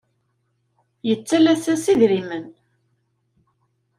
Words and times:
Yettalas-as 1.07 1.83
idrimen. 1.93 2.45